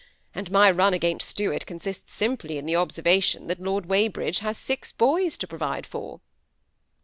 [0.33, 4.91] And my run against Stuart consists simply in the observation that Lord Weybridge has six
[4.91, 6.21] boys to provide for."